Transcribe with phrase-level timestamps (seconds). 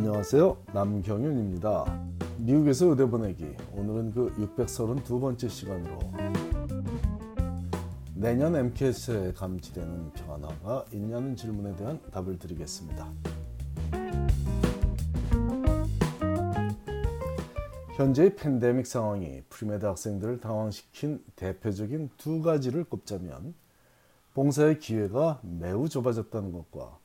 [0.00, 0.56] 안녕하세요.
[0.72, 2.08] 남경윤입니다.
[2.38, 3.54] 미국에서 의대 보내기.
[3.74, 5.98] 오늘은 그 632번째 시간으로
[8.14, 13.06] 내년 MCAT에 감지되는 변화가 있냐는 질문에 대한 답을 드리겠습니다.
[17.96, 23.52] 현재의 팬데믹 상황이 premed 학생들을 당황시킨 대표적인 두 가지를 꼽자면
[24.32, 26.98] 봉사의 기회가 매우 좁아졌다는 것과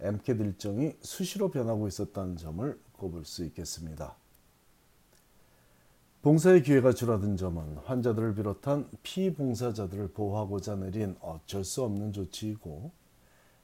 [0.00, 4.16] MCAT 일정이 수시로 변하고 있었다는 점을 꼽을 수 있겠습니다.
[6.22, 12.90] 봉사의 기회가 줄어든 점은 환자들을 비롯한 피봉사자들을 보호하고자 내린 어쩔 수 없는 조치이고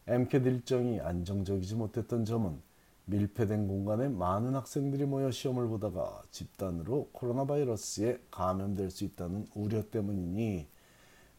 [0.07, 2.61] MCAT 일정이 안정적이지 못했던 점은
[3.05, 10.69] 밀폐된 공간에 많은 학생들이 모여 시험을 보다가 집단으로 코로나 바이러스에 감염될 수 있다는 우려 때문이니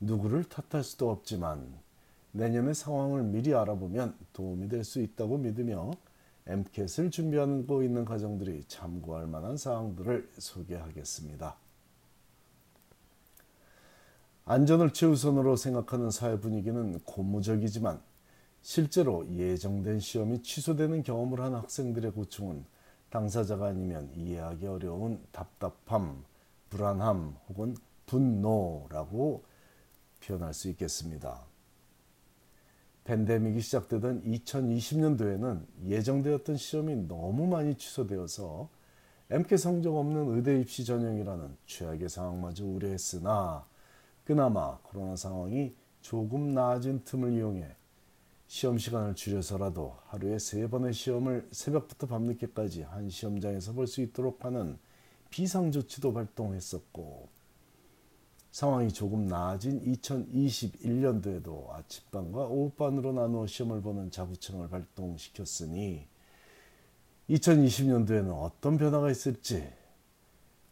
[0.02, 1.74] 누구를 탓할 수도 없지만
[2.34, 5.92] 내년의 상황을 미리 알아보면 도움이 될 수 있다고 믿으며
[6.46, 11.56] MCAT을 준비하고 있는 가정들이 참고할 만한 사항들을 소개하겠습니다.
[14.46, 18.02] 안전을 최우선으로 생각하는 사회 분위기는 고무적이지만
[18.62, 22.66] 실제로 예정된 시험이 취소되는 경험을 한 학생들의 고충은
[23.10, 26.26] 당사자가 아니면 이해하기 어려운 답답함,
[26.70, 29.44] 불안함 혹은 분노라고
[30.20, 31.53] 표현할 수 있겠습니다.
[33.04, 38.70] 팬데믹이 시작되던 2020년도에는 예정되었던 시험이 너무 많이 취소되어서
[39.30, 43.66] MK 성적 없는 의대 입시 전형이라는 최악의 상황마저 우려했으나
[44.24, 47.76] 그나마 코로나 상황이 조금 나아진 틈을 이용해
[48.48, 54.78] 시험 시간을 줄여서라도 하루에 세 번의 시험을 새벽부터 밤늦게까지 한 시험장에서 볼 수 있도록 하는
[55.30, 57.28] 비상조치도 발동했었고
[58.54, 66.06] 상황이 조금 나아진 2021년도에도 아침반과 오후반으로 나누어 시험을 보는 자구청을 발동시켰으니
[67.32, 69.68] 2020년도에는 어떤 변화가 있을지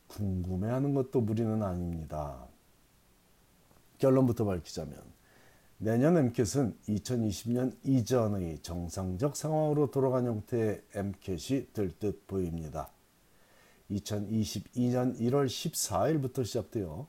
[0.10, 2.46] 궁금해하는 것도 무리는 아닙니다.
[3.98, 5.02] 결론부터 밝히자면
[5.80, 12.92] 내년 MCAT은 2020년 이전의 정상적 상황으로 돌아간 형태의 MCAT이 될 듯 보입니다.
[13.90, 17.08] 2022년 1월 14일부터 시작되어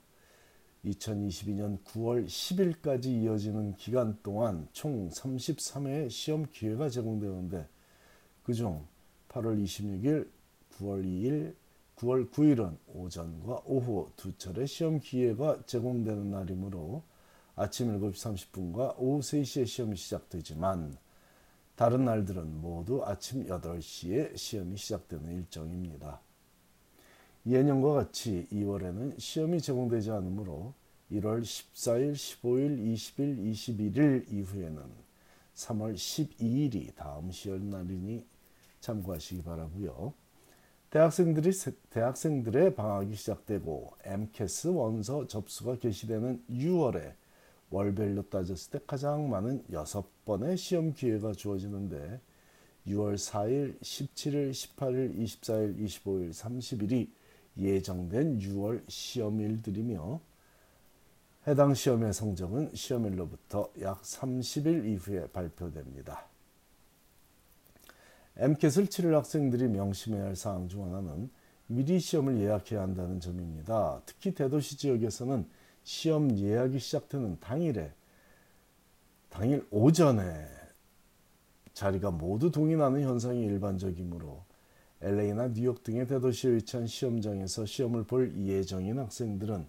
[0.85, 7.69] 2022년 9월 10일까지 이어지는 기간 동안 총 33회의 시험 기회가 제공되는데
[8.43, 8.85] 그중
[9.29, 10.29] 8월 26일,
[10.79, 11.55] 9월 2일,
[11.97, 17.05] 9월 9일은 오전과 오후 두 차례 시험 기회가 제공되는 날이므로
[17.55, 20.97] 아침 7시 30분과 오후 3시에 시험이 시작되지만
[21.77, 26.21] 다른 날들은 모두 아침 8시에 시험이 시작되는 일정입니다.
[27.45, 30.75] 예년과 같이 2월에는 시험이 제공되지 않으므로
[31.11, 34.83] 1월 14일, 15일, 20일, 21일 이후에는
[35.55, 38.25] 3월 12일이 다음 시험 날이니
[38.81, 40.15] 참고하시기 바라고요.
[40.91, 41.51] 대학생들이
[41.91, 47.15] 대학생들의 방학이 시작되고 MCAS 원서 접수가 개시되는 6월에
[47.71, 52.21] 월별로 따졌을 때 가장 많은 6번의 시험 기회가 주어지는데
[52.87, 57.09] 6월 4일, 17일, 18일, 24일, 25일, 30일이
[57.57, 60.21] 예정된 6월 시험일들이며
[61.47, 66.27] 해당 시험의 성적은 시험일로부터 약 30일 이후에 발표됩니다.
[68.37, 71.31] MCAT을 치를 학생들이 명심해야 할 사항 중 하나는
[71.67, 74.01] 미리 시험을 예약해야 한다는 점입니다.
[74.07, 75.47] 특히 대도시 지역에서는
[75.85, 77.93] 시험 예약이 시작되는 당일에
[79.29, 80.47] 당일 오전에
[81.73, 84.45] 자리가 모두 동의나는 현상이 일반적이므로
[85.05, 89.67] LA나 뉴욕 등의 대도시에 위치한 시험장에서 시험을 볼 예정인 학생들은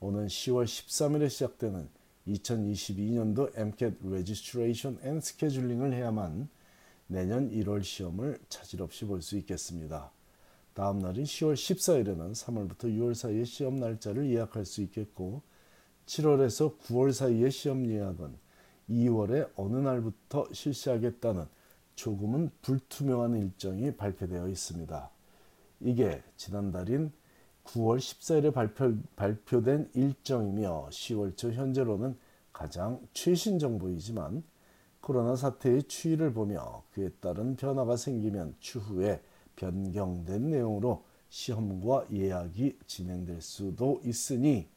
[0.00, 1.88] 오는 10월 13일에 시작되는
[2.28, 6.50] 2022년도 MCAT Registration and Scheduling을 해야만
[7.06, 10.10] 내년 1월 시험을 차질 없이 볼 수 있겠습니다.
[10.74, 15.40] 다음 날인 10월 14일에는 3월부터 6월 사이에 시험 날짜를 예약할 수 있겠고
[16.04, 18.36] 7월에서 9월 사이의 시험 예약은
[18.90, 21.46] 2월에 어느 날부터 실시하겠다는
[21.96, 25.10] 조금은 불투명한 일정이 발표되어 있습니다.
[25.80, 27.10] 이게 지난달인
[27.64, 32.16] 9월 14일에 발표, 발표 된 일정이며 10월 초 현재로는
[32.52, 34.44] 가장 최신 정보이지만
[35.00, 39.22] 코로나 사태의 추이를 보며 그에 따른 변화가 생기면 추후에
[39.56, 44.68] 변경된 내용으로 시험과 예약이 진행될 수도 있으니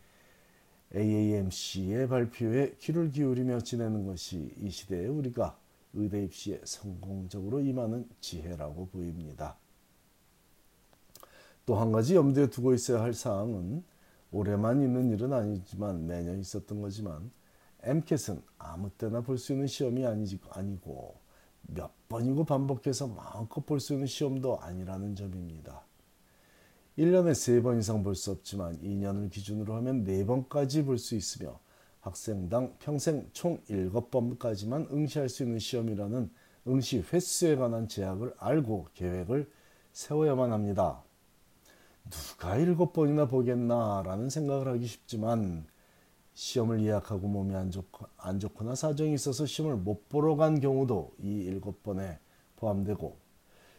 [0.95, 5.58] AAMC의 발표에 귀를 기울이며 지내는 것이 이 시대에 우리가
[5.93, 9.57] 의대 입시에 성공적으로 임하는 지혜라고 보입니다.
[11.65, 13.83] 또 한 가지 염두에 두고 있어야 할 사항은
[14.31, 17.31] 올해만 있는 일은 아니지만 매년 있었던 거지만
[17.83, 21.15] MCAT은 아무 때나 볼 수 있는 시험이 아니고
[21.61, 25.83] 몇 번이고 반복해서 마음껏 볼 수 있는 시험도 아니라는 점입니다.
[26.97, 31.59] 1년에 3번 이상 볼 수 없지만 2년을 기준으로 하면 4번까지 볼 수 있으며
[32.01, 36.29] 학생당 평생 총 7번까지만 응시할 수 있는 시험이라는
[36.67, 39.49] 응시 횟수에 관한 제약을 알고 계획을
[39.91, 41.03] 세워야만 합니다.
[42.09, 45.65] 누가 7번이나 보겠나라는 생각을 하기 쉽지만
[46.33, 51.59] 시험을 예약하고 몸이 안, 좋고, 안 좋거나 사정이 있어서 시험을 못 보러 간 경우도 이
[51.61, 52.17] 7번에
[52.55, 53.17] 포함되고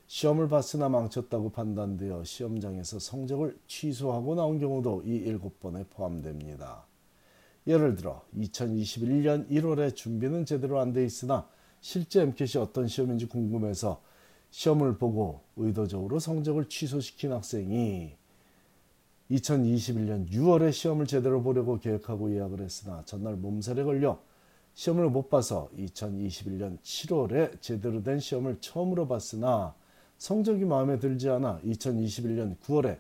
[0.06, 6.89] 시험을 봤으나 망쳤다고 판단되어 시험장에서 성적을 취소하고 나온 경우도 이 7번에 포함됩니다.
[7.70, 11.48] 예를 들어 2021년 1월에 준비는 제대로 안 돼 있으나
[11.80, 14.02] 실제 MCAT이 어떤 시험인지 궁금해서
[14.50, 18.16] 시험을 보고 의도적으로 성적을 취소시킨 학생이
[19.30, 24.20] 2021년 6월에 시험을 제대로 보려고 계획하고 예약을 했으나 전날 몸살에 걸려
[24.74, 29.76] 시험을 못 봐서 2021년 7월에 제대로 된 시험을 처음으로 봤으나
[30.18, 32.98] 성적이 마음에 들지 않아 2021년 9월에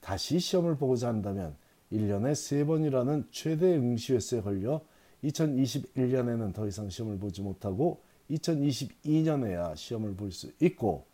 [0.00, 1.56] 다시 시험을 보고자 한다면
[1.92, 4.80] 1년에 3번이라는 최대 응시 횟수에 걸려
[5.24, 8.00] 2021년에는 더 이상 시험을 보지 못하고
[8.30, 11.06] 2022년에야 시험을 볼 수 있고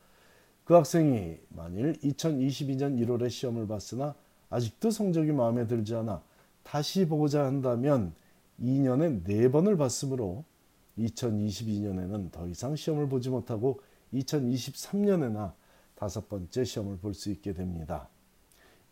[0.64, 4.14] 그 학생이 만일 2022년 1월에 시험을 봤으나
[4.50, 6.22] 아직도 성적이 마음에 들지 않아
[6.62, 8.14] 다시 보고자 한다면
[8.60, 10.44] 2년에 4번을 봤으므로
[10.98, 13.80] 2022년에는 더 이상 시험을 보지 못하고
[14.12, 15.52] 2023년에나
[15.94, 18.08] 다섯 번째 시험을 볼 수 있게 됩니다.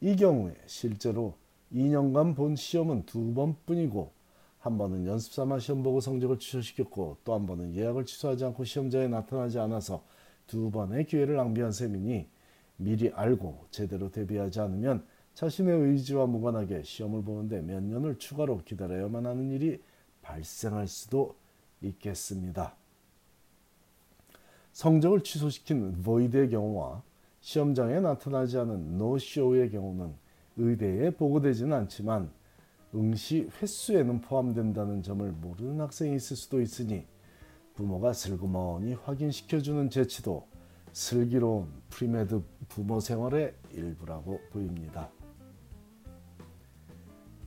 [0.01, 1.35] 이 경우에 실제로
[1.73, 4.13] 2년간 본 시험은 두 번뿐이고
[4.59, 9.09] 한 번은 연습 삼아 시험 보고 성적을 취소시켰고 또 한 번은 예약을 취소하지 않고 시험자에
[9.09, 10.05] 나타나지 않아서
[10.47, 12.27] 두 번의 기회를 낭비한 셈이니
[12.77, 19.51] 미리 알고 제대로 대비하지 않으면 자신의 의지와 무관하게 시험을 보는데 몇 년을 추가로 기다려야만 하는
[19.51, 19.83] 일이
[20.23, 21.37] 발생할 수도
[21.83, 22.75] 있겠습니다.
[24.73, 27.03] 성적을 취소시킨 void의 경우와
[27.41, 30.15] 시험장에 나타나지 않은 no-show의 경우는
[30.57, 32.31] 의대에 보고되지는 않지만
[32.95, 37.07] 응시 횟수에는 포함된다는 점을 모르는 학생이 있을 수도 있으니
[37.75, 40.47] 부모가 슬그머니 확인시켜주는 재치도
[40.93, 45.11] 슬기로운 premed 부모 생활의 일부라고 보입니다.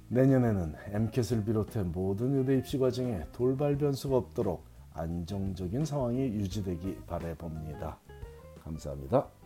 [0.10, 7.98] 내년에는 MCAT을 비롯해 모든 의대 입시 과정에 돌발 변수가 없도록 안정적인 상황이 유지되기 바래 봅니다.
[8.64, 9.37] 감사합니다.